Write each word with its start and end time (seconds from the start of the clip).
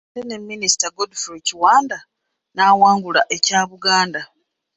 Ate 0.09 0.19
ne 0.25 0.35
Minisita 0.47 0.87
Godfrey 0.95 1.41
Kiwanda 1.47 1.97
n'awangula 2.55 3.21
ekya 3.35 3.59
Buganda. 3.69 4.21